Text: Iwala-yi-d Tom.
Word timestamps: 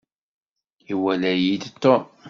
Iwala-yi-d 0.91 1.63
Tom. 1.83 2.03